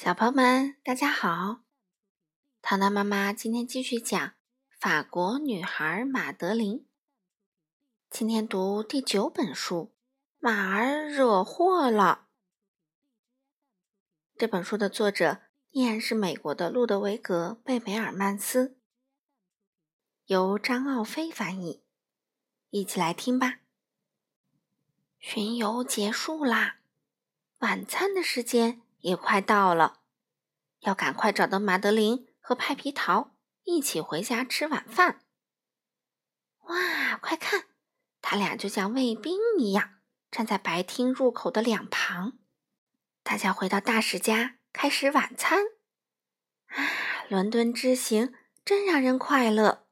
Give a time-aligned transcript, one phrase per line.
[0.00, 1.64] 小朋友们，大家好！
[2.62, 4.34] 糖糖妈妈今天继续讲
[4.78, 6.86] 法国女孩马德琳。
[8.08, 9.92] 今天读第九本书
[10.38, 12.28] 《马儿惹祸了》。
[14.36, 15.40] 这本书的作者
[15.70, 18.78] 依然是美国的路德维格·贝梅尔曼斯，
[20.26, 21.82] 由张奥飞翻译。
[22.70, 23.62] 一起来听吧。
[25.18, 26.76] 巡游结束啦，
[27.58, 28.82] 晚餐的时间。
[29.00, 30.00] 也快到了，
[30.80, 35.20] 要赶快找到马德琳和派皮桃一起回家吃晚饭。
[36.62, 37.64] 哇，快看，
[38.20, 40.00] 他俩就像卫兵一样
[40.30, 42.38] 站在白厅入口的两旁。
[43.22, 45.64] 大家回到大使家开始晚餐。
[46.66, 46.76] 啊，
[47.28, 48.34] 伦敦之行
[48.64, 49.86] 真让人快乐，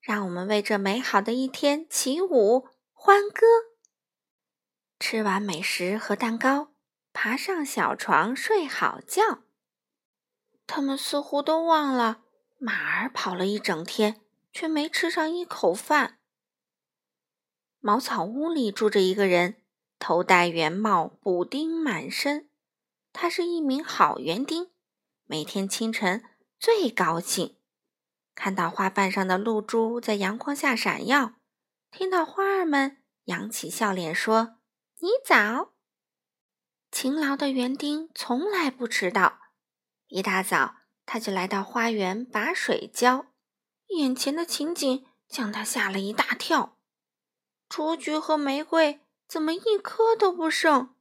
[0.00, 3.46] 让我们为这美好的一天起舞欢歌。
[4.98, 6.75] 吃完美食和蛋糕。
[7.18, 9.44] 爬上小床睡好觉。
[10.66, 12.24] 他们似乎都忘了
[12.58, 14.20] 马儿跑了一整天，
[14.52, 16.18] 却没吃上一口饭。
[17.80, 19.62] 茅草屋里住着一个人，
[19.98, 22.50] 头戴圆帽，补丁满身。
[23.14, 24.70] 他是一名好园丁，
[25.24, 26.22] 每天清晨
[26.60, 27.56] 最高兴，
[28.34, 31.36] 看到花瓣上的露珠在阳光下闪耀，
[31.90, 34.58] 听到花儿们扬起笑脸说
[35.00, 35.72] ：“你早。”
[36.98, 39.38] 勤劳的园丁从来不迟到。
[40.06, 43.26] 一大早，他就来到花园把水浇。
[43.88, 46.78] 眼前的情景将他吓了一大跳：
[47.68, 50.94] 雏菊和玫瑰怎么一颗都不剩？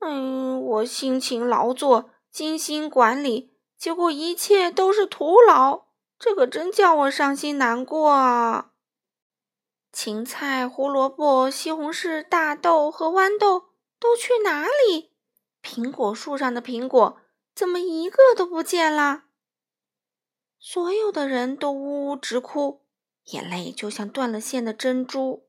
[0.00, 5.84] 嗯，我辛勤劳作，精心管理，结果一切都是徒劳，
[6.18, 8.72] 这可真叫我伤心难过啊！
[9.92, 13.75] 芹菜、胡萝卜、西红柿、大豆和豌豆。
[13.98, 15.14] 都去哪里？
[15.62, 17.20] 苹果树上的苹果
[17.54, 19.24] 怎么一个都不见了？
[20.58, 22.86] 所有的人都呜呜直哭，
[23.24, 25.48] 眼泪就像断了线的珍珠。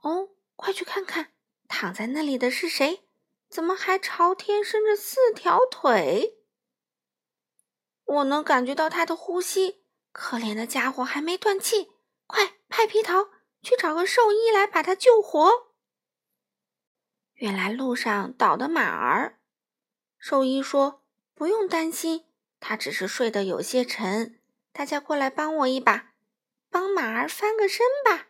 [0.00, 1.32] 哦，快去看看，
[1.68, 3.04] 躺在那里的是谁？
[3.48, 6.38] 怎么还朝天伸着四条腿？
[8.04, 9.84] 我能感觉到他的呼吸。
[10.12, 11.92] 可怜的家伙还没断气，
[12.26, 13.30] 快派皮桃
[13.62, 15.69] 去找个兽医来把他救活。
[17.40, 19.38] 原来路上倒的马儿，
[20.18, 21.02] 兽医说
[21.34, 22.26] 不用担心，
[22.60, 24.38] 他只是睡得有些沉。
[24.72, 26.12] 大家过来帮我一把，
[26.68, 28.28] 帮马儿翻个身吧。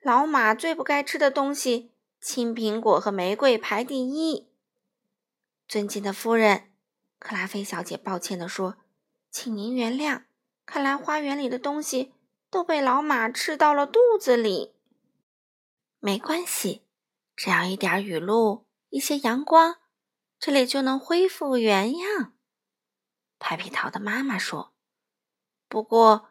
[0.00, 1.92] 老马最不该吃的东西，
[2.22, 4.48] 青苹果和玫瑰排第一。
[5.68, 6.72] 尊敬的夫人，
[7.18, 8.78] 克拉菲小姐抱歉地说
[9.30, 10.22] ：“请您原谅，
[10.64, 12.14] 看来花园里的东西
[12.48, 14.74] 都被老马吃到了肚子里。”
[16.00, 16.87] 没关系。
[17.38, 19.76] 只要一点雨露，一些阳光，
[20.40, 22.32] 这里就能恢复原样。
[23.38, 24.74] 派皮桃的妈妈说
[25.68, 26.30] ：“不过，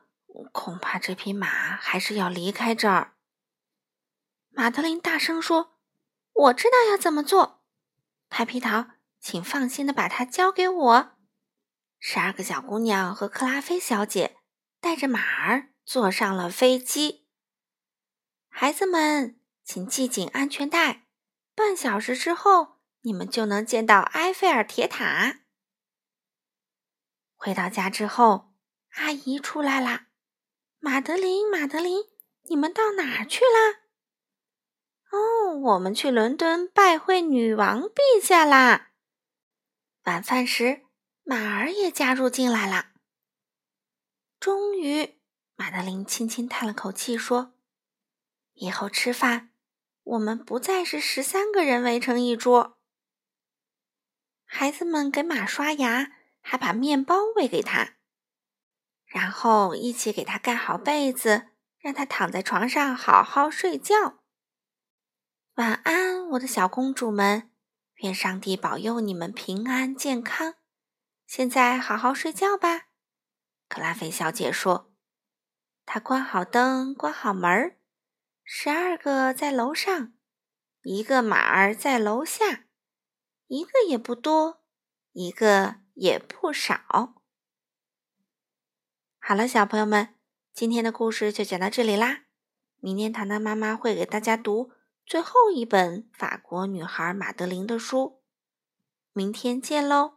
[0.51, 1.47] 恐怕这匹马
[1.77, 3.15] 还是要离开这儿。”
[4.51, 5.77] 马德琳大声说
[6.33, 7.63] ：“我知道要怎么做。”
[8.27, 8.87] 派皮桃，
[9.21, 11.11] 请放心的把它交给我。
[11.99, 14.35] 十二个小姑娘和克拉菲小姐
[14.81, 17.29] 带着马儿坐上了飞机。
[18.49, 19.36] 孩子们。
[19.67, 21.07] 请系紧安全带，
[21.53, 25.41] 半小时之后，你们就能见到埃菲尔铁塔。
[27.35, 28.53] 回到家之后，
[28.91, 30.07] 阿姨出来啦。
[30.79, 32.05] 马德琳，马德琳，
[32.43, 33.81] 你们到哪儿去啦？
[35.11, 38.93] 哦，我们去伦敦拜会女王陛下啦。
[40.03, 40.85] 晚饭时，
[41.23, 42.93] 马儿也加入进来了。
[44.39, 45.19] 终于，
[45.57, 47.53] 马德琳轻轻叹了口气说
[48.55, 49.49] ：“以后吃饭。”
[50.07, 52.79] 我们不再是十三个人围成一桌。
[54.45, 57.97] 孩子们给马刷牙，还把面包喂给他，
[59.05, 64.23] 然后一起给他盖好被子，让他躺在床上好好睡觉。
[65.55, 67.51] 晚安，我的小公主们，
[67.95, 70.55] 愿上帝保佑你们平安健康。
[71.25, 72.87] 现在好好睡觉吧，
[73.67, 74.93] 克拉菲小姐说。
[75.85, 77.76] 她关好灯，关好门儿。
[78.49, 80.13] 十二个在楼上，
[80.83, 82.63] 一个马儿在楼下，
[83.47, 84.63] 一个也不多，
[85.11, 87.13] 一个也不少。
[89.19, 90.15] 好了，小朋友们，
[90.53, 92.23] 今天的故事就讲到这里啦。
[92.77, 94.71] 明天糖糖妈妈会给大家读
[95.05, 98.23] 最后一本法国女孩马德琳的书。
[99.11, 100.16] 明天见喽！